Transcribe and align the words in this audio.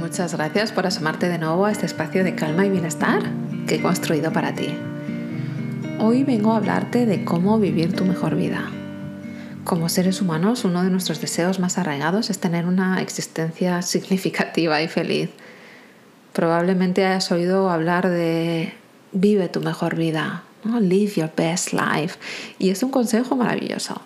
Muchas 0.00 0.34
gracias 0.34 0.72
por 0.72 0.86
asomarte 0.86 1.28
de 1.28 1.36
nuevo 1.36 1.66
a 1.66 1.72
este 1.72 1.84
espacio 1.84 2.24
de 2.24 2.34
calma 2.34 2.64
y 2.64 2.70
bienestar 2.70 3.20
que 3.66 3.74
he 3.74 3.82
construido 3.82 4.32
para 4.32 4.54
ti. 4.54 4.74
Hoy 5.98 6.24
vengo 6.24 6.54
a 6.54 6.56
hablarte 6.56 7.04
de 7.04 7.22
cómo 7.22 7.58
vivir 7.58 7.94
tu 7.94 8.06
mejor 8.06 8.34
vida. 8.34 8.70
Como 9.64 9.90
seres 9.90 10.22
humanos, 10.22 10.64
uno 10.64 10.82
de 10.82 10.88
nuestros 10.88 11.20
deseos 11.20 11.60
más 11.60 11.76
arraigados 11.76 12.30
es 12.30 12.38
tener 12.38 12.64
una 12.64 13.02
existencia 13.02 13.82
significativa 13.82 14.80
y 14.80 14.88
feliz. 14.88 15.28
Probablemente 16.32 17.04
hayas 17.04 17.30
oído 17.30 17.68
hablar 17.68 18.08
de 18.08 18.72
vive 19.12 19.50
tu 19.50 19.60
mejor 19.60 19.96
vida, 19.96 20.44
live 20.64 21.12
your 21.16 21.30
best 21.36 21.74
life, 21.74 22.18
y 22.58 22.70
es 22.70 22.82
un 22.82 22.90
consejo 22.90 23.36
maravilloso. 23.36 24.00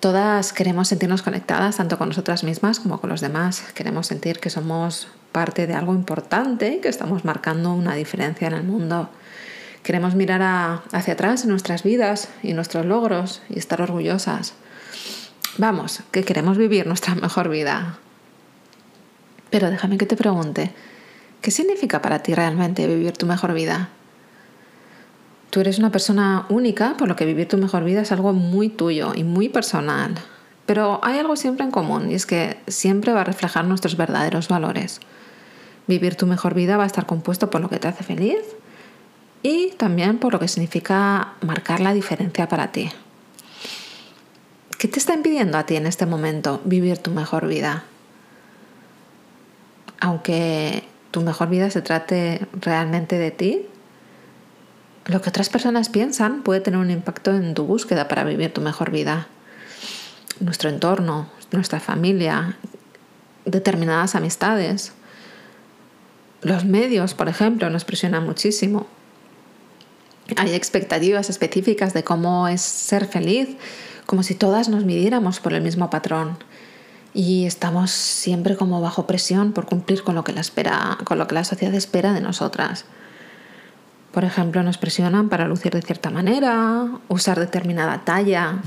Todas 0.00 0.52
queremos 0.52 0.88
sentirnos 0.88 1.22
conectadas 1.22 1.78
tanto 1.78 1.96
con 1.96 2.08
nosotras 2.08 2.44
mismas 2.44 2.80
como 2.80 3.00
con 3.00 3.08
los 3.08 3.22
demás. 3.22 3.62
Queremos 3.74 4.06
sentir 4.06 4.40
que 4.40 4.50
somos 4.50 5.08
parte 5.32 5.66
de 5.66 5.74
algo 5.74 5.94
importante, 5.94 6.80
que 6.80 6.88
estamos 6.88 7.24
marcando 7.24 7.72
una 7.72 7.94
diferencia 7.94 8.46
en 8.46 8.54
el 8.54 8.62
mundo. 8.62 9.08
Queremos 9.82 10.14
mirar 10.14 10.82
hacia 10.92 11.14
atrás 11.14 11.44
en 11.44 11.50
nuestras 11.50 11.82
vidas 11.82 12.28
y 12.42 12.52
nuestros 12.52 12.84
logros 12.84 13.40
y 13.48 13.58
estar 13.58 13.80
orgullosas. 13.80 14.52
Vamos, 15.58 16.02
que 16.10 16.24
queremos 16.24 16.58
vivir 16.58 16.86
nuestra 16.86 17.14
mejor 17.16 17.48
vida. 17.48 17.98
Pero 19.48 19.70
déjame 19.70 19.96
que 19.96 20.06
te 20.06 20.16
pregunte, 20.16 20.74
¿qué 21.40 21.50
significa 21.50 22.02
para 22.02 22.22
ti 22.22 22.34
realmente 22.34 22.86
vivir 22.86 23.12
tu 23.12 23.24
mejor 23.26 23.54
vida? 23.54 23.88
Tú 25.56 25.62
eres 25.62 25.78
una 25.78 25.90
persona 25.90 26.44
única, 26.50 26.98
por 26.98 27.08
lo 27.08 27.16
que 27.16 27.24
vivir 27.24 27.48
tu 27.48 27.56
mejor 27.56 27.82
vida 27.82 28.02
es 28.02 28.12
algo 28.12 28.34
muy 28.34 28.68
tuyo 28.68 29.14
y 29.14 29.24
muy 29.24 29.48
personal. 29.48 30.14
Pero 30.66 31.00
hay 31.02 31.18
algo 31.18 31.34
siempre 31.34 31.64
en 31.64 31.70
común 31.70 32.10
y 32.10 32.14
es 32.14 32.26
que 32.26 32.58
siempre 32.66 33.14
va 33.14 33.22
a 33.22 33.24
reflejar 33.24 33.64
nuestros 33.64 33.96
verdaderos 33.96 34.48
valores. 34.48 35.00
Vivir 35.86 36.14
tu 36.14 36.26
mejor 36.26 36.52
vida 36.52 36.76
va 36.76 36.82
a 36.82 36.86
estar 36.86 37.06
compuesto 37.06 37.48
por 37.48 37.62
lo 37.62 37.70
que 37.70 37.78
te 37.78 37.88
hace 37.88 38.04
feliz 38.04 38.36
y 39.42 39.70
también 39.78 40.18
por 40.18 40.34
lo 40.34 40.40
que 40.40 40.48
significa 40.48 41.32
marcar 41.40 41.80
la 41.80 41.94
diferencia 41.94 42.50
para 42.50 42.70
ti. 42.70 42.90
¿Qué 44.76 44.88
te 44.88 44.98
está 44.98 45.14
impidiendo 45.14 45.56
a 45.56 45.64
ti 45.64 45.76
en 45.76 45.86
este 45.86 46.04
momento 46.04 46.60
vivir 46.66 46.98
tu 46.98 47.12
mejor 47.12 47.48
vida? 47.48 47.84
Aunque 50.00 50.84
tu 51.12 51.22
mejor 51.22 51.48
vida 51.48 51.70
se 51.70 51.80
trate 51.80 52.46
realmente 52.60 53.16
de 53.16 53.30
ti, 53.30 53.66
lo 55.06 55.22
que 55.22 55.28
otras 55.28 55.48
personas 55.48 55.88
piensan 55.88 56.42
puede 56.42 56.60
tener 56.60 56.80
un 56.80 56.90
impacto 56.90 57.30
en 57.30 57.54
tu 57.54 57.64
búsqueda 57.64 58.08
para 58.08 58.24
vivir 58.24 58.52
tu 58.52 58.60
mejor 58.60 58.90
vida. 58.90 59.28
Nuestro 60.40 60.68
entorno, 60.68 61.28
nuestra 61.52 61.78
familia, 61.78 62.56
determinadas 63.44 64.16
amistades. 64.16 64.92
Los 66.42 66.64
medios, 66.64 67.14
por 67.14 67.28
ejemplo, 67.28 67.70
nos 67.70 67.84
presionan 67.84 68.24
muchísimo. 68.24 68.86
Hay 70.36 70.54
expectativas 70.54 71.30
específicas 71.30 71.94
de 71.94 72.02
cómo 72.02 72.48
es 72.48 72.60
ser 72.60 73.06
feliz, 73.06 73.56
como 74.06 74.24
si 74.24 74.34
todas 74.34 74.68
nos 74.68 74.84
midiéramos 74.84 75.38
por 75.38 75.52
el 75.52 75.62
mismo 75.62 75.88
patrón. 75.88 76.36
Y 77.14 77.46
estamos 77.46 77.92
siempre 77.92 78.56
como 78.56 78.80
bajo 78.80 79.06
presión 79.06 79.52
por 79.52 79.66
cumplir 79.66 80.02
con 80.02 80.16
lo 80.16 80.24
que 80.24 80.32
la, 80.32 80.40
espera, 80.40 80.98
con 81.04 81.16
lo 81.16 81.28
que 81.28 81.36
la 81.36 81.44
sociedad 81.44 81.74
espera 81.74 82.12
de 82.12 82.20
nosotras. 82.20 82.84
Por 84.16 84.24
ejemplo, 84.24 84.62
nos 84.62 84.78
presionan 84.78 85.28
para 85.28 85.46
lucir 85.46 85.74
de 85.74 85.82
cierta 85.82 86.08
manera, 86.08 86.88
usar 87.08 87.38
determinada 87.38 88.02
talla, 88.06 88.62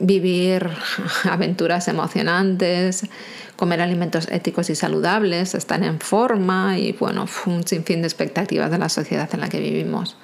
vivir 0.00 0.68
aventuras 1.30 1.86
emocionantes, 1.86 3.06
comer 3.54 3.80
alimentos 3.80 4.26
éticos 4.28 4.70
y 4.70 4.74
saludables, 4.74 5.54
estar 5.54 5.80
en 5.84 6.00
forma 6.00 6.80
y 6.80 6.94
bueno, 6.94 7.26
un 7.46 7.64
sinfín 7.64 8.02
de 8.02 8.08
expectativas 8.08 8.72
de 8.72 8.78
la 8.78 8.88
sociedad 8.88 9.32
en 9.32 9.42
la 9.42 9.48
que 9.48 9.60
vivimos. 9.60 10.16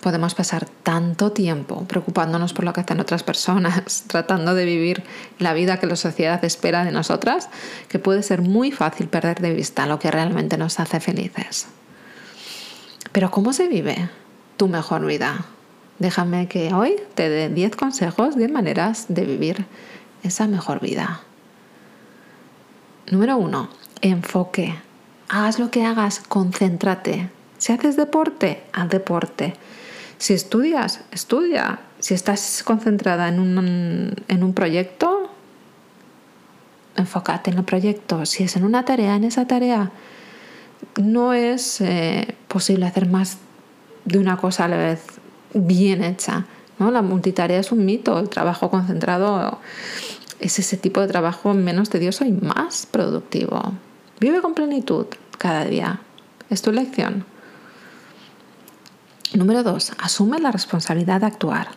Podemos 0.00 0.34
pasar 0.34 0.66
tanto 0.82 1.30
tiempo 1.30 1.84
preocupándonos 1.84 2.54
por 2.54 2.64
lo 2.64 2.72
que 2.72 2.80
hacen 2.80 2.98
otras 2.98 3.22
personas, 3.22 4.02
tratando 4.08 4.56
de 4.56 4.64
vivir 4.64 5.04
la 5.38 5.54
vida 5.54 5.78
que 5.78 5.86
la 5.86 5.94
sociedad 5.94 6.44
espera 6.44 6.84
de 6.84 6.90
nosotras, 6.90 7.48
que 7.86 8.00
puede 8.00 8.24
ser 8.24 8.42
muy 8.42 8.72
fácil 8.72 9.06
perder 9.06 9.40
de 9.40 9.54
vista 9.54 9.86
lo 9.86 10.00
que 10.00 10.10
realmente 10.10 10.58
nos 10.58 10.80
hace 10.80 10.98
felices. 10.98 11.68
Pero 13.12 13.30
¿cómo 13.30 13.52
se 13.52 13.68
vive 13.68 14.08
tu 14.56 14.68
mejor 14.68 15.04
vida? 15.04 15.44
Déjame 15.98 16.48
que 16.48 16.72
hoy 16.72 16.96
te 17.14 17.28
dé 17.28 17.48
10 17.48 17.76
consejos, 17.76 18.36
10 18.36 18.50
maneras 18.50 19.06
de 19.08 19.24
vivir 19.24 19.66
esa 20.22 20.46
mejor 20.48 20.80
vida. 20.80 21.20
Número 23.10 23.36
1. 23.36 23.68
Enfoque. 24.00 24.74
Hagas 25.28 25.58
lo 25.58 25.70
que 25.70 25.84
hagas, 25.84 26.20
concéntrate. 26.20 27.28
Si 27.58 27.72
haces 27.72 27.96
deporte, 27.96 28.64
haz 28.72 28.88
deporte. 28.88 29.54
Si 30.18 30.32
estudias, 30.32 31.02
estudia. 31.10 31.80
Si 31.98 32.14
estás 32.14 32.62
concentrada 32.64 33.28
en 33.28 33.38
un, 33.38 34.14
en 34.26 34.42
un 34.42 34.54
proyecto, 34.54 35.30
enfócate 36.96 37.50
en 37.50 37.58
el 37.58 37.64
proyecto. 37.64 38.26
Si 38.26 38.42
es 38.42 38.56
en 38.56 38.64
una 38.64 38.84
tarea, 38.84 39.14
en 39.14 39.24
esa 39.24 39.46
tarea 39.46 39.92
no 40.96 41.32
es 41.32 41.80
eh, 41.80 42.34
posible 42.52 42.86
hacer 42.86 43.08
más 43.08 43.38
de 44.04 44.18
una 44.18 44.36
cosa 44.36 44.66
a 44.66 44.68
la 44.68 44.76
vez 44.76 45.00
bien 45.54 46.04
hecha. 46.04 46.44
¿no? 46.78 46.90
La 46.90 47.02
multitarea 47.02 47.58
es 47.58 47.72
un 47.72 47.84
mito, 47.84 48.18
el 48.18 48.28
trabajo 48.28 48.70
concentrado 48.70 49.58
es 50.38 50.58
ese 50.58 50.76
tipo 50.76 51.00
de 51.00 51.08
trabajo 51.08 51.54
menos 51.54 51.88
tedioso 51.88 52.24
y 52.24 52.32
más 52.32 52.86
productivo. 52.86 53.72
Vive 54.20 54.42
con 54.42 54.54
plenitud 54.54 55.06
cada 55.38 55.64
día. 55.64 56.00
Es 56.50 56.60
tu 56.60 56.70
elección. 56.70 57.24
Número 59.34 59.62
dos, 59.62 59.92
asume 59.98 60.38
la 60.38 60.50
responsabilidad 60.50 61.20
de 61.20 61.26
actuar. 61.26 61.68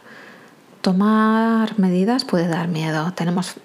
Tomar 0.82 1.80
medidas 1.80 2.26
puede 2.26 2.48
dar 2.48 2.68
miedo. 2.68 3.14
Tenemos 3.14 3.56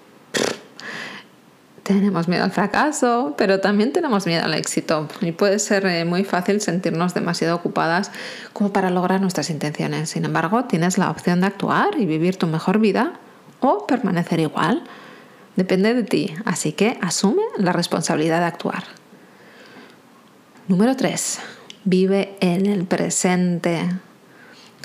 tenemos 1.83 2.27
miedo 2.27 2.43
al 2.43 2.51
fracaso, 2.51 3.33
pero 3.37 3.59
también 3.59 3.91
tenemos 3.91 4.25
miedo 4.25 4.45
al 4.45 4.53
éxito 4.53 5.07
y 5.21 5.31
puede 5.31 5.59
ser 5.59 5.85
eh, 5.85 6.05
muy 6.05 6.23
fácil 6.23 6.61
sentirnos 6.61 7.13
demasiado 7.13 7.55
ocupadas 7.55 8.11
como 8.53 8.71
para 8.71 8.89
lograr 8.89 9.21
nuestras 9.21 9.49
intenciones. 9.49 10.09
Sin 10.09 10.25
embargo, 10.25 10.65
tienes 10.65 10.97
la 10.97 11.09
opción 11.09 11.41
de 11.41 11.47
actuar 11.47 11.89
y 11.97 12.05
vivir 12.05 12.37
tu 12.37 12.47
mejor 12.47 12.79
vida 12.79 13.13
o 13.59 13.87
permanecer 13.87 14.39
igual. 14.39 14.83
Depende 15.55 15.93
de 15.93 16.03
ti, 16.03 16.33
así 16.45 16.73
que 16.73 16.97
asume 17.01 17.43
la 17.57 17.73
responsabilidad 17.73 18.39
de 18.39 18.45
actuar. 18.45 18.83
Número 20.67 20.95
3. 20.95 21.39
Vive 21.83 22.37
en 22.39 22.67
el 22.67 22.85
presente. 22.85 23.89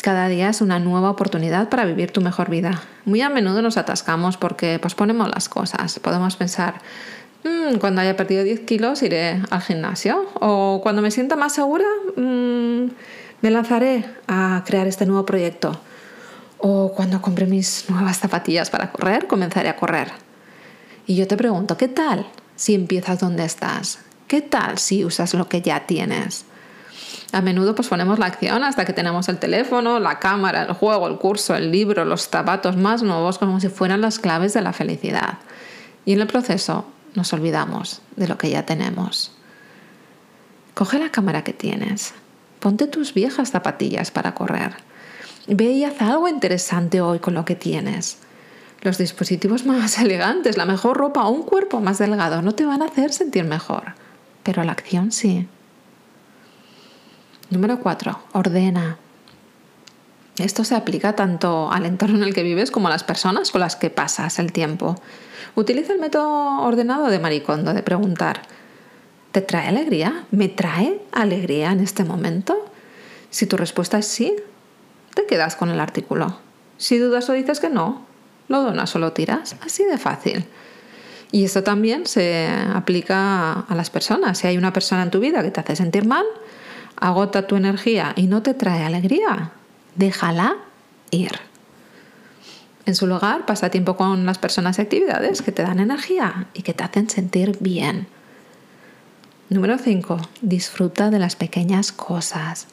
Cada 0.03 0.29
día 0.29 0.51
es 0.51 0.61
una 0.61 0.79
nueva 0.79 1.11
oportunidad 1.11 1.69
para 1.69 1.85
vivir 1.85 2.13
tu 2.13 2.21
mejor 2.21 2.51
vida. 2.51 2.83
Muy 3.05 3.23
a 3.23 3.31
menudo 3.31 3.63
nos 3.63 3.77
atascamos 3.77 4.37
porque 4.37 4.79
posponemos 4.79 5.29
las 5.29 5.49
cosas. 5.49 5.99
Podemos 5.99 6.37
pensar, 6.37 6.81
mm, 7.45 7.79
cuando 7.79 8.03
haya 8.03 8.17
perdido 8.17 8.45
10 8.45 8.61
kilos 8.61 9.03
iré 9.03 9.43
al 9.51 9.63
gimnasio 9.63 10.27
o 10.35 10.81
cuando 10.83 11.03
me 11.03 11.11
sienta 11.11 11.37
más 11.37 11.55
segura 11.55 11.87
mm, 12.17 12.87
me 13.43 13.51
lanzaré 13.51 14.05
a 14.29 14.63
crear 14.67 14.87
este 14.87 15.07
nuevo 15.07 15.27
proyecto 15.27 15.81
o 16.59 16.93
cuando 16.95 17.21
compre 17.21 17.47
mis 17.47 17.87
nuevas 17.89 18.19
zapatillas 18.19 18.71
para 18.71 18.93
correr 18.93 19.27
comenzaré 19.27 19.69
a 19.69 19.77
correr. 19.77 20.11
Y 21.07 21.17
yo 21.17 21.27
te 21.27 21.37
pregunto, 21.37 21.77
¿qué 21.77 21.89
tal 21.89 22.27
si 22.57 22.75
empiezas 22.75 23.21
donde 23.21 23.45
estás? 23.45 24.01
¿Qué 24.27 24.41
tal 24.41 24.79
si 24.79 25.05
usas 25.05 25.35
lo 25.35 25.49
que 25.49 25.63
ya 25.63 25.87
tienes? 25.87 26.45
A 27.37 27.43
menudo 27.43 27.75
posponemos 27.75 28.19
la 28.19 28.25
acción 28.25 28.65
hasta 28.65 28.87
que 28.87 28.95
tenemos 28.95 29.29
el 29.29 29.37
teléfono, 29.37 30.01
la 30.01 30.19
cámara, 30.19 30.63
el 30.63 30.73
juego, 30.73 31.07
el 31.07 31.19
curso, 31.19 31.55
el 31.55 31.71
libro, 31.71 32.07
los 32.07 32.31
zapatos 32.31 32.79
más 32.79 33.03
nuevos 33.03 33.37
como 33.37 33.61
si 33.61 33.69
fueran 33.69 34.01
las 34.01 34.19
claves 34.19 34.55
de 34.55 34.63
la 34.63 34.73
felicidad. 34.73 35.37
Y 36.07 36.15
en 36.15 36.23
el 36.23 36.29
proceso 36.29 36.87
nos 37.15 37.35
olvidamos 37.35 38.01
de 38.17 38.27
lo 38.27 38.39
que 38.39 38.49
ya 38.49 38.65
tenemos. 38.65 39.33
Coge 40.73 40.99
la 40.99 41.11
cámara 41.11 41.45
que 41.45 41.53
tienes, 41.53 42.15
ponte 42.59 42.87
tus 42.87 43.13
viejas 43.13 43.51
zapatillas 43.51 44.11
para 44.11 44.33
correr. 44.33 44.73
Ve 45.47 45.73
y 45.73 45.85
haz 45.85 46.01
algo 46.01 46.29
interesante 46.29 47.03
hoy 47.03 47.19
con 47.19 47.35
lo 47.35 47.45
que 47.45 47.55
tienes. 47.55 48.17
Los 48.81 48.97
dispositivos 48.97 49.67
más 49.67 49.99
elegantes, 49.99 50.57
la 50.57 50.65
mejor 50.65 50.97
ropa 50.97 51.27
o 51.27 51.33
un 51.33 51.43
cuerpo 51.43 51.83
más 51.83 51.99
delgado 51.99 52.41
no 52.41 52.55
te 52.55 52.65
van 52.65 52.81
a 52.81 52.87
hacer 52.87 53.13
sentir 53.13 53.45
mejor, 53.45 53.93
pero 54.43 54.65
la 54.65 54.73
acción 54.73 55.13
sí. 55.13 55.47
Número 57.51 57.79
4. 57.79 58.19
Ordena. 58.33 58.99
Esto 60.39 60.65
se 60.65 60.75
aplica 60.75 61.15
tanto 61.15 61.71
al 61.71 61.87
entorno 61.87 62.17
en 62.17 62.25
el 62.25 62.35
que 62.35 62.43
vives 62.43 62.73
como 62.73 62.89
a 62.89 62.91
las 62.91 63.05
personas 63.05 63.53
con 63.53 63.61
las 63.61 63.77
que 63.77 63.89
pasas 63.89 64.41
el 64.41 64.53
tiempo. 64.53 64.97
Utiliza 65.55 65.93
el 65.93 66.01
método 66.01 66.63
ordenado 66.63 67.07
de 67.07 67.21
Maricondo 67.21 67.73
de 67.73 67.85
preguntar, 67.85 68.43
¿te 69.31 69.43
trae 69.43 69.69
alegría? 69.69 70.25
¿Me 70.33 70.49
trae 70.49 71.01
alegría 71.13 71.71
en 71.71 71.81
este 71.81 72.03
momento? 72.03 72.67
Si 73.31 73.47
tu 73.47 73.57
respuesta 73.57 73.99
es 73.99 74.07
sí, 74.07 74.35
te 75.15 75.25
quedas 75.27 75.55
con 75.55 75.71
el 75.71 75.79
artículo. 75.79 76.39
Si 76.79 76.99
dudas 76.99 77.31
o 77.31 77.33
dices 77.33 77.61
que 77.61 77.71
no, 77.71 78.05
lo 78.49 78.63
donas 78.63 78.95
o 78.97 78.99
lo 78.99 79.13
tiras. 79.13 79.55
Así 79.65 79.85
de 79.85 79.99
fácil. 79.99 80.45
Y 81.31 81.45
esto 81.45 81.63
también 81.63 82.07
se 82.07 82.49
aplica 82.75 83.61
a 83.61 83.75
las 83.77 83.89
personas. 83.89 84.39
Si 84.39 84.49
hay 84.49 84.59
una 84.59 84.73
persona 84.73 85.05
en 85.05 85.11
tu 85.11 85.21
vida 85.21 85.43
que 85.43 85.51
te 85.51 85.61
hace 85.61 85.77
sentir 85.77 86.07
mal, 86.07 86.27
agota 86.97 87.47
tu 87.47 87.57
energía 87.57 88.13
y 88.17 88.27
no 88.27 88.43
te 88.43 88.55
trae 88.55 88.85
alegría, 88.85 89.53
déjala 89.95 90.57
ir. 91.11 91.33
En 92.87 92.95
su 92.95 93.07
lugar, 93.07 93.47
pasa 93.47 93.71
tiempo 93.71 93.97
con 93.97 94.27
las 94.27 94.39
personas 94.39 94.79
y 94.79 94.83
actividades 94.83 95.43
que 95.43 95.53
te 95.53 95.63
dan 95.63 95.81
energía 95.81 96.47
y 96.55 96.63
que 96.63 96.73
te 96.73 96.85
hacen 96.85 97.11
sentir 97.11 97.57
bien. 97.61 98.07
Número 99.49 99.77
5. 99.79 100.19
Disfruta 100.41 101.11
de 101.11 101.19
las 101.19 101.37
pequeñas 101.37 101.93
cosas. 101.93 102.69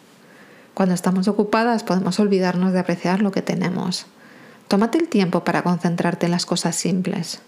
Cuando 0.74 0.96
estamos 0.96 1.28
ocupadas 1.28 1.84
podemos 1.84 2.20
olvidarnos 2.20 2.74
de 2.74 2.80
apreciar 2.80 3.22
lo 3.22 3.32
que 3.32 3.42
tenemos. 3.42 4.08
Tómate 4.68 4.98
el 4.98 5.08
tiempo 5.08 5.44
para 5.44 5.62
concentrarte 5.62 6.26
en 6.26 6.32
las 6.32 6.46
cosas 6.46 6.76
simples. 6.76 7.42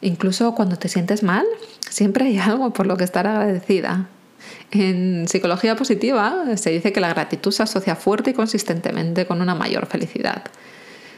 Incluso 0.00 0.54
cuando 0.54 0.76
te 0.76 0.88
sientes 0.88 1.22
mal, 1.22 1.46
siempre 1.88 2.26
hay 2.26 2.38
algo 2.38 2.72
por 2.72 2.86
lo 2.86 2.96
que 2.96 3.04
estar 3.04 3.26
agradecida. 3.26 4.08
En 4.70 5.26
psicología 5.28 5.76
positiva 5.76 6.44
se 6.56 6.70
dice 6.70 6.92
que 6.92 7.00
la 7.00 7.08
gratitud 7.08 7.50
se 7.50 7.62
asocia 7.62 7.96
fuerte 7.96 8.30
y 8.30 8.34
consistentemente 8.34 9.26
con 9.26 9.40
una 9.40 9.54
mayor 9.54 9.86
felicidad. 9.86 10.44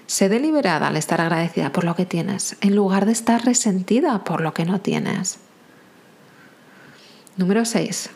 Sé 0.07 0.29
deliberada 0.29 0.89
al 0.89 0.97
estar 0.97 1.21
agradecida 1.21 1.71
por 1.73 1.85
lo 1.85 1.95
que 1.95 2.07
tienes, 2.07 2.57
en 2.61 2.75
lugar 2.75 3.07
de 3.07 3.13
estar 3.13 3.45
resentida 3.45 4.25
por 4.25 4.41
lo 4.41 4.55
que 4.55 4.65
no 4.65 4.81
tienes. 4.81 5.39
Número 7.37 7.65
6. 7.65 8.11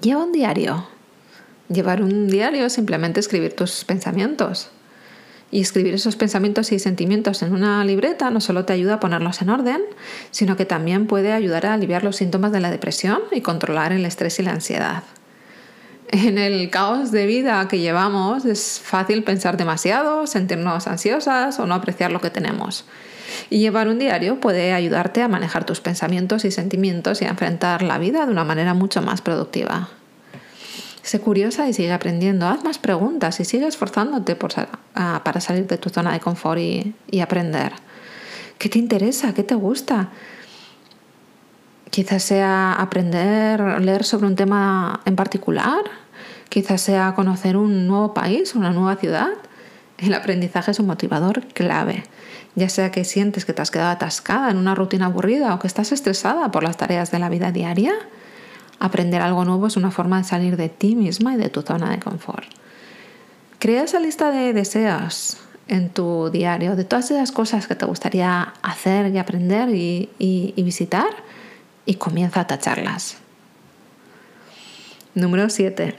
Lleva 0.00 0.24
un 0.24 0.32
diario. 0.32 0.88
Llevar 1.68 2.02
un 2.02 2.28
diario 2.28 2.66
es 2.66 2.72
simplemente 2.72 3.20
escribir 3.20 3.56
tus 3.56 3.84
pensamientos. 3.84 4.70
Y 5.56 5.62
escribir 5.62 5.94
esos 5.94 6.16
pensamientos 6.16 6.70
y 6.70 6.78
sentimientos 6.78 7.40
en 7.40 7.54
una 7.54 7.82
libreta 7.82 8.30
no 8.30 8.42
solo 8.42 8.66
te 8.66 8.74
ayuda 8.74 8.96
a 8.96 9.00
ponerlos 9.00 9.40
en 9.40 9.48
orden, 9.48 9.80
sino 10.30 10.54
que 10.54 10.66
también 10.66 11.06
puede 11.06 11.32
ayudar 11.32 11.64
a 11.64 11.72
aliviar 11.72 12.04
los 12.04 12.16
síntomas 12.16 12.52
de 12.52 12.60
la 12.60 12.70
depresión 12.70 13.20
y 13.32 13.40
controlar 13.40 13.90
el 13.90 14.04
estrés 14.04 14.38
y 14.38 14.42
la 14.42 14.52
ansiedad. 14.52 15.02
En 16.08 16.36
el 16.36 16.68
caos 16.68 17.10
de 17.10 17.24
vida 17.24 17.66
que 17.68 17.78
llevamos 17.78 18.44
es 18.44 18.82
fácil 18.84 19.24
pensar 19.24 19.56
demasiado, 19.56 20.26
sentirnos 20.26 20.86
ansiosas 20.88 21.58
o 21.58 21.64
no 21.64 21.74
apreciar 21.74 22.12
lo 22.12 22.20
que 22.20 22.28
tenemos. 22.28 22.84
Y 23.48 23.60
llevar 23.60 23.88
un 23.88 23.98
diario 23.98 24.40
puede 24.40 24.74
ayudarte 24.74 25.22
a 25.22 25.28
manejar 25.28 25.64
tus 25.64 25.80
pensamientos 25.80 26.44
y 26.44 26.50
sentimientos 26.50 27.22
y 27.22 27.24
a 27.24 27.30
enfrentar 27.30 27.80
la 27.80 27.96
vida 27.96 28.26
de 28.26 28.32
una 28.32 28.44
manera 28.44 28.74
mucho 28.74 29.00
más 29.00 29.22
productiva. 29.22 29.88
Sé 31.06 31.20
curiosa 31.20 31.68
y 31.68 31.72
sigue 31.72 31.92
aprendiendo. 31.92 32.48
Haz 32.48 32.64
más 32.64 32.78
preguntas 32.78 33.38
y 33.38 33.44
sigue 33.44 33.68
esforzándote 33.68 34.34
para 34.34 35.40
salir 35.40 35.68
de 35.68 35.78
tu 35.78 35.88
zona 35.88 36.12
de 36.12 36.18
confort 36.18 36.58
y, 36.58 36.96
y 37.08 37.20
aprender. 37.20 37.70
¿Qué 38.58 38.68
te 38.68 38.80
interesa? 38.80 39.32
¿Qué 39.32 39.44
te 39.44 39.54
gusta? 39.54 40.08
Quizás 41.90 42.24
sea 42.24 42.72
aprender, 42.72 43.80
leer 43.82 44.02
sobre 44.02 44.26
un 44.26 44.34
tema 44.34 45.00
en 45.04 45.14
particular. 45.14 45.84
Quizás 46.48 46.80
sea 46.80 47.14
conocer 47.14 47.56
un 47.56 47.86
nuevo 47.86 48.12
país, 48.12 48.56
una 48.56 48.70
nueva 48.72 48.96
ciudad. 48.96 49.28
El 49.98 50.12
aprendizaje 50.12 50.72
es 50.72 50.80
un 50.80 50.88
motivador 50.88 51.46
clave. 51.54 52.02
Ya 52.56 52.68
sea 52.68 52.90
que 52.90 53.04
sientes 53.04 53.44
que 53.44 53.52
te 53.52 53.62
has 53.62 53.70
quedado 53.70 53.90
atascada 53.90 54.50
en 54.50 54.56
una 54.56 54.74
rutina 54.74 55.06
aburrida 55.06 55.54
o 55.54 55.60
que 55.60 55.68
estás 55.68 55.92
estresada 55.92 56.50
por 56.50 56.64
las 56.64 56.76
tareas 56.76 57.12
de 57.12 57.20
la 57.20 57.28
vida 57.28 57.52
diaria, 57.52 57.94
Aprender 58.78 59.22
algo 59.22 59.44
nuevo 59.44 59.66
es 59.66 59.76
una 59.76 59.90
forma 59.90 60.18
de 60.18 60.24
salir 60.24 60.56
de 60.56 60.68
ti 60.68 60.96
misma 60.96 61.34
y 61.34 61.36
de 61.36 61.48
tu 61.48 61.62
zona 61.62 61.90
de 61.90 61.98
confort. 61.98 62.46
Crea 63.58 63.84
esa 63.84 64.00
lista 64.00 64.30
de 64.30 64.52
deseos 64.52 65.38
en 65.68 65.88
tu 65.88 66.30
diario, 66.30 66.76
de 66.76 66.84
todas 66.84 67.10
esas 67.10 67.32
cosas 67.32 67.66
que 67.66 67.74
te 67.74 67.86
gustaría 67.86 68.54
hacer 68.62 69.12
y 69.12 69.18
aprender 69.18 69.70
y, 69.70 70.10
y 70.18 70.62
visitar 70.62 71.08
y 71.86 71.94
comienza 71.94 72.40
a 72.40 72.46
tacharlas. 72.46 73.16
Número 75.14 75.48
7. 75.48 75.96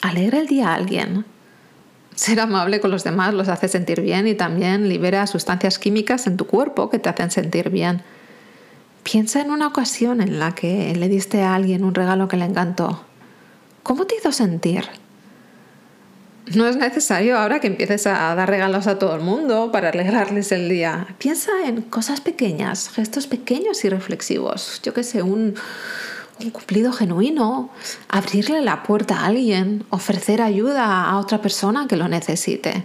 Alegra 0.00 0.38
el 0.38 0.46
día 0.46 0.70
a 0.70 0.74
alguien. 0.74 1.26
Ser 2.14 2.40
amable 2.40 2.80
con 2.80 2.90
los 2.90 3.04
demás 3.04 3.34
los 3.34 3.48
hace 3.48 3.68
sentir 3.68 4.00
bien 4.00 4.26
y 4.26 4.34
también 4.34 4.88
libera 4.88 5.26
sustancias 5.26 5.78
químicas 5.78 6.26
en 6.26 6.36
tu 6.36 6.46
cuerpo 6.46 6.88
que 6.88 6.98
te 6.98 7.08
hacen 7.08 7.30
sentir 7.30 7.70
bien. 7.70 8.02
Piensa 9.10 9.40
en 9.40 9.50
una 9.50 9.68
ocasión 9.68 10.20
en 10.20 10.38
la 10.38 10.54
que 10.54 10.94
le 10.94 11.08
diste 11.08 11.40
a 11.40 11.54
alguien 11.54 11.82
un 11.82 11.94
regalo 11.94 12.28
que 12.28 12.36
le 12.36 12.44
encantó. 12.44 13.06
¿Cómo 13.82 14.06
te 14.06 14.16
hizo 14.16 14.32
sentir? 14.32 14.84
No 16.54 16.66
es 16.66 16.76
necesario 16.76 17.38
ahora 17.38 17.58
que 17.58 17.68
empieces 17.68 18.06
a 18.06 18.34
dar 18.34 18.50
regalos 18.50 18.86
a 18.86 18.98
todo 18.98 19.14
el 19.14 19.22
mundo 19.22 19.72
para 19.72 19.88
alegrarles 19.88 20.52
el 20.52 20.68
día. 20.68 21.06
Piensa 21.16 21.52
en 21.64 21.80
cosas 21.80 22.20
pequeñas, 22.20 22.90
gestos 22.90 23.26
pequeños 23.26 23.82
y 23.82 23.88
reflexivos. 23.88 24.82
Yo 24.82 24.92
qué 24.92 25.02
sé, 25.02 25.22
un, 25.22 25.54
un 26.44 26.50
cumplido 26.50 26.92
genuino, 26.92 27.70
abrirle 28.10 28.60
la 28.60 28.82
puerta 28.82 29.20
a 29.20 29.26
alguien, 29.28 29.86
ofrecer 29.88 30.42
ayuda 30.42 31.08
a 31.08 31.16
otra 31.16 31.40
persona 31.40 31.86
que 31.88 31.96
lo 31.96 32.08
necesite. 32.08 32.84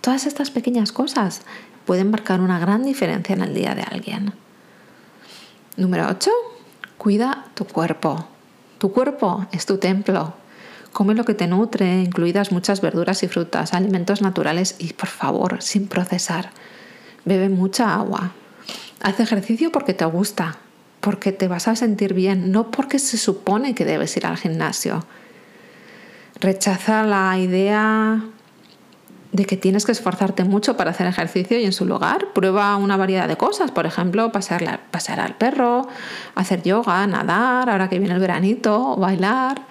Todas 0.00 0.24
estas 0.24 0.50
pequeñas 0.50 0.92
cosas 0.92 1.42
pueden 1.84 2.10
marcar 2.10 2.40
una 2.40 2.58
gran 2.58 2.84
diferencia 2.84 3.34
en 3.34 3.42
el 3.42 3.52
día 3.52 3.74
de 3.74 3.82
alguien. 3.82 4.32
Número 5.78 6.08
8. 6.10 6.30
Cuida 6.96 7.46
tu 7.54 7.64
cuerpo. 7.64 8.26
Tu 8.78 8.90
cuerpo 8.90 9.46
es 9.52 9.64
tu 9.64 9.78
templo. 9.78 10.34
Come 10.92 11.14
lo 11.14 11.24
que 11.24 11.34
te 11.34 11.46
nutre, 11.46 12.02
incluidas 12.02 12.50
muchas 12.50 12.80
verduras 12.80 13.22
y 13.22 13.28
frutas, 13.28 13.74
alimentos 13.74 14.20
naturales 14.20 14.74
y, 14.80 14.94
por 14.94 15.08
favor, 15.08 15.62
sin 15.62 15.86
procesar. 15.86 16.50
Bebe 17.24 17.48
mucha 17.48 17.94
agua. 17.94 18.32
Haz 19.00 19.20
ejercicio 19.20 19.70
porque 19.70 19.94
te 19.94 20.04
gusta, 20.04 20.56
porque 21.00 21.30
te 21.30 21.46
vas 21.46 21.68
a 21.68 21.76
sentir 21.76 22.12
bien, 22.12 22.50
no 22.50 22.72
porque 22.72 22.98
se 22.98 23.16
supone 23.16 23.76
que 23.76 23.84
debes 23.84 24.16
ir 24.16 24.26
al 24.26 24.36
gimnasio. 24.36 25.06
Rechaza 26.40 27.04
la 27.04 27.38
idea 27.38 28.20
de 29.32 29.44
que 29.44 29.56
tienes 29.56 29.84
que 29.84 29.92
esforzarte 29.92 30.44
mucho 30.44 30.76
para 30.76 30.90
hacer 30.90 31.06
ejercicio 31.06 31.58
y 31.58 31.64
en 31.64 31.72
su 31.72 31.84
lugar 31.84 32.28
prueba 32.32 32.76
una 32.76 32.96
variedad 32.96 33.28
de 33.28 33.36
cosas, 33.36 33.70
por 33.70 33.84
ejemplo, 33.84 34.32
pasear, 34.32 34.80
al 35.20 35.36
perro, 35.36 35.86
hacer 36.34 36.62
yoga, 36.62 37.06
nadar, 37.06 37.68
ahora 37.68 37.88
que 37.88 37.98
viene 37.98 38.14
el 38.14 38.20
veranito, 38.20 38.96
bailar. 38.96 39.62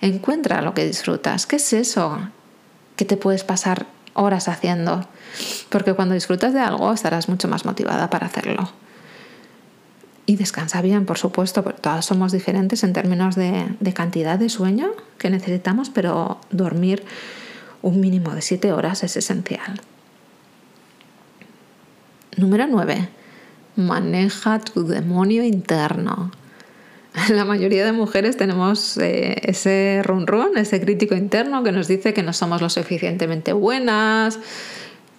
Encuentra 0.00 0.60
lo 0.60 0.74
que 0.74 0.84
disfrutas. 0.84 1.46
¿Qué 1.46 1.56
es 1.56 1.72
eso 1.72 2.18
que 2.96 3.04
te 3.04 3.16
puedes 3.16 3.44
pasar 3.44 3.86
horas 4.14 4.48
haciendo? 4.48 5.06
Porque 5.68 5.94
cuando 5.94 6.14
disfrutas 6.14 6.52
de 6.52 6.60
algo 6.60 6.92
estarás 6.92 7.28
mucho 7.28 7.46
más 7.46 7.64
motivada 7.64 8.10
para 8.10 8.26
hacerlo. 8.26 8.70
Y 10.28 10.34
descansa 10.34 10.82
bien, 10.82 11.06
por 11.06 11.18
supuesto, 11.18 11.62
porque 11.62 11.80
todos 11.80 12.04
somos 12.04 12.32
diferentes 12.32 12.82
en 12.82 12.92
términos 12.92 13.36
de 13.36 13.92
cantidad 13.94 14.36
de 14.36 14.48
sueño 14.48 14.90
que 15.18 15.30
necesitamos, 15.30 15.90
pero 15.90 16.40
dormir 16.50 17.04
un 17.82 18.00
mínimo 18.00 18.34
de 18.34 18.42
7 18.42 18.72
horas 18.72 19.02
es 19.04 19.16
esencial. 19.16 19.80
Número 22.36 22.66
9. 22.66 23.08
Maneja 23.76 24.58
tu 24.58 24.86
demonio 24.86 25.44
interno. 25.44 26.30
La 27.30 27.44
mayoría 27.44 27.84
de 27.84 27.92
mujeres 27.92 28.36
tenemos 28.36 28.98
eh, 28.98 29.36
ese 29.42 30.02
run 30.04 30.26
run, 30.26 30.56
ese 30.56 30.80
crítico 30.80 31.14
interno 31.14 31.62
que 31.62 31.72
nos 31.72 31.88
dice 31.88 32.12
que 32.12 32.22
no 32.22 32.32
somos 32.32 32.60
lo 32.60 32.68
suficientemente 32.68 33.52
buenas, 33.52 34.38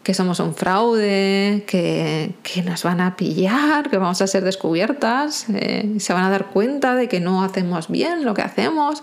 que 0.04 0.14
somos 0.14 0.40
un 0.40 0.56
fraude, 0.56 1.64
que, 1.68 2.34
nos 2.66 2.84
van 2.84 3.02
a 3.02 3.16
pillar, 3.16 3.90
que 3.90 3.98
vamos 3.98 4.22
a 4.22 4.28
ser 4.28 4.44
descubiertas, 4.44 5.48
eh, 5.54 5.96
se 6.00 6.14
van 6.14 6.24
a 6.24 6.30
dar 6.30 6.46
cuenta 6.46 6.96
de 6.96 7.08
que 7.08 7.20
no 7.20 7.44
hacemos 7.44 7.90
bien 7.90 8.24
lo 8.24 8.34
que 8.34 8.42
hacemos. 8.42 9.02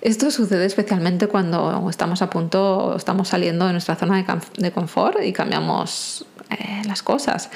Esto 0.00 0.30
sucede 0.30 0.64
especialmente 0.64 1.26
cuando 1.26 1.88
estamos 1.90 2.22
a 2.22 2.30
punto, 2.30 2.96
estamos 2.96 3.28
saliendo 3.28 3.66
de 3.66 3.72
nuestra 3.72 3.96
zona 3.96 4.24
de, 4.56 4.72
confort 4.72 5.22
y 5.22 5.32
cambiamos 5.32 6.24
eh, 6.48 6.82
las 6.86 7.02
cosas. 7.02 7.50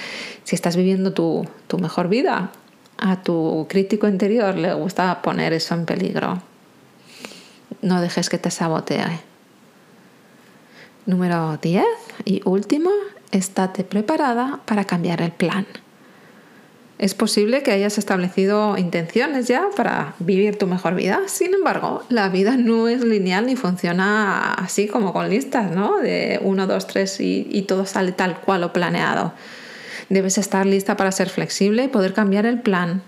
Si 0.45 0.55
estás 0.55 0.77
viviendo 0.77 1.15
tu, 1.15 1.49
tu 1.69 1.79
mejor 1.79 2.09
vida, 2.09 2.51
a 2.99 3.23
tu 3.23 3.67
crítico 3.69 4.09
interior 4.09 4.57
le 4.57 4.75
gusta 4.75 5.23
poner 5.23 5.55
eso 5.55 5.75
en 5.75 5.87
peligro. 5.87 6.43
No 7.81 8.03
dejes 8.03 8.29
que 8.29 8.39
te 8.39 8.51
sabotee. 8.51 9.21
Número 11.07 11.57
10 11.57 11.85
y 12.27 12.43
último, 12.45 12.91
estate 13.31 13.85
preparada 13.85 14.61
para 14.67 14.85
cambiar 14.85 15.23
el 15.23 15.33
plan. 15.33 15.67
Es 17.05 17.13
posible 17.13 17.63
que 17.63 17.71
hayas 17.71 17.99
establecido 17.99 18.79
intenciones 18.79 19.47
ya 19.47 19.67
para 19.77 20.15
vivir 20.21 20.57
tu 20.57 20.67
mejor 20.67 20.95
vida. 20.95 21.21
Sin 21.27 21.53
embargo, 21.53 22.03
la 22.09 22.31
vida 22.31 22.57
no 22.57 22.89
es 22.89 23.05
lineal 23.05 23.45
ni 23.45 23.57
funciona 23.57 24.55
así 24.55 24.89
como 24.89 25.13
con 25.13 25.29
listas, 25.29 25.71
¿no? 25.71 25.99
De 25.99 26.41
1, 26.43 26.67
2, 26.67 26.87
3 26.87 27.21
y, 27.21 27.63
todo 27.69 27.85
sale 27.85 28.13
tal 28.13 28.41
cual 28.41 28.65
o 28.65 28.73
planeado. 28.73 29.35
Debes 30.09 30.39
estar 30.39 30.65
lista 30.65 30.97
para 30.97 31.13
ser 31.13 31.29
flexible 31.29 31.85
y 31.85 31.89
poder 31.89 32.15
cambiar 32.15 32.47
el 32.47 32.59
plan 32.59 33.03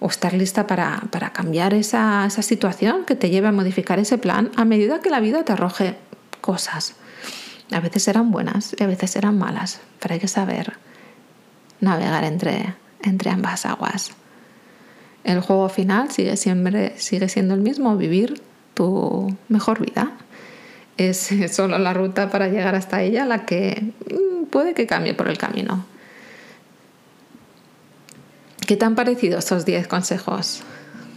o 0.00 0.08
estar 0.08 0.32
lista 0.32 0.66
para, 0.66 1.08
cambiar 1.32 1.74
esa, 1.74 2.26
esa 2.26 2.42
situación 2.42 3.04
que 3.04 3.14
te 3.14 3.30
lleve 3.30 3.46
a 3.46 3.52
modificar 3.52 4.00
ese 4.00 4.18
plan 4.18 4.50
a 4.56 4.64
medida 4.64 5.00
que 5.00 5.10
la 5.10 5.20
vida 5.20 5.44
te 5.44 5.52
arroje 5.52 5.94
cosas. 6.40 6.96
A 7.70 7.78
veces 7.78 8.02
serán 8.02 8.32
buenas 8.32 8.74
y 8.76 8.82
a 8.82 8.88
veces 8.88 9.12
serán 9.12 9.38
malas, 9.38 9.80
pero 10.00 10.14
hay 10.14 10.18
que 10.18 10.26
saber 10.26 10.72
navegar 11.78 12.24
entre, 12.24 12.81
entre 13.02 13.30
ambas 13.30 13.66
aguas. 13.66 14.12
El 15.24 15.40
juego 15.40 15.68
final 15.68 16.10
sigue, 16.10 16.36
siempre, 16.36 16.94
sigue 16.98 17.28
siendo 17.28 17.54
el 17.54 17.60
mismo, 17.60 17.96
vivir 17.96 18.40
tu 18.74 19.36
mejor 19.48 19.84
vida. 19.84 20.12
Es 20.96 21.30
solo 21.52 21.78
la 21.78 21.94
ruta 21.94 22.30
para 22.30 22.48
llegar 22.48 22.74
hasta 22.74 23.02
ella 23.02 23.24
la 23.24 23.44
que 23.46 23.92
mm, 24.10 24.46
puede 24.46 24.74
que 24.74 24.86
cambie 24.86 25.14
por 25.14 25.28
el 25.28 25.38
camino. 25.38 25.84
¿Qué 28.66 28.76
te 28.76 28.84
han 28.84 28.94
parecido 28.94 29.38
estos 29.38 29.64
10 29.64 29.88
consejos? 29.88 30.62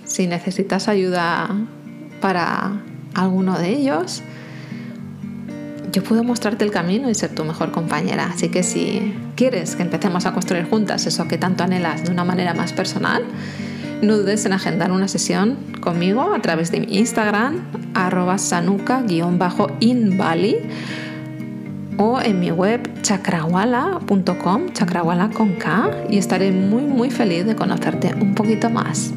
Si 0.04 0.28
necesitas 0.28 0.88
ayuda 0.88 1.50
para 2.20 2.82
alguno 3.14 3.58
de 3.58 3.70
ellos, 3.70 4.24
yo 5.96 6.04
puedo 6.04 6.26
mostrarte 6.26 6.66
el 6.66 6.72
camino 6.72 7.10
y 7.10 7.16
ser 7.16 7.34
tu 7.34 7.46
mejor 7.46 7.72
compañera. 7.72 8.30
Así 8.34 8.50
que 8.50 8.64
si 8.64 9.16
quieres 9.38 9.78
que 9.78 9.84
empecemos 9.84 10.26
a 10.26 10.34
construir 10.34 10.66
juntas 10.66 11.06
eso 11.06 11.26
que 11.30 11.38
tanto 11.38 11.64
anhelas 11.64 12.04
de 12.04 12.12
una 12.12 12.26
manera 12.26 12.54
más 12.54 12.74
personal, 12.74 13.24
no 14.02 14.18
dudes 14.18 14.46
en 14.46 14.52
agendar 14.52 14.92
una 14.92 15.08
sesión 15.08 15.56
conmigo 15.80 16.34
a 16.34 16.42
través 16.42 16.70
de 16.70 16.82
mi 16.82 16.98
Instagram, 16.98 17.62
arroba 17.94 18.38
sanuka-inbali 18.38 20.58
o 21.98 22.20
en 22.20 22.42
mi 22.42 22.52
web 22.52 23.02
chakrawala.com, 23.02 24.74
chakrawala 24.74 25.30
con 25.30 25.54
K, 25.54 25.92
y 26.10 26.18
estaré 26.18 26.52
muy 26.52 26.82
muy 26.82 27.10
feliz 27.10 27.46
de 27.46 27.56
conocerte 27.56 28.14
un 28.20 28.36
poquito 28.36 28.70
más. 28.70 29.14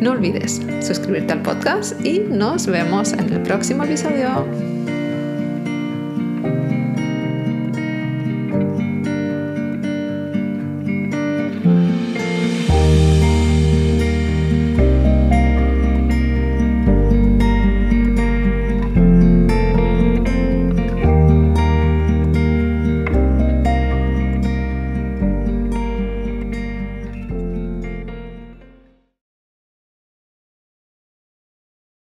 No 0.00 0.10
olvides 0.10 0.60
suscribirte 0.80 1.34
al 1.34 1.42
podcast 1.42 2.04
y 2.04 2.18
nos 2.18 2.66
vemos 2.66 3.12
en 3.12 3.32
el 3.32 3.42
próximo 3.42 3.84
episodio. 3.84 4.44